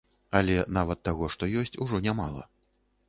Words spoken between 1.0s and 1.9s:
таго, што ёсць,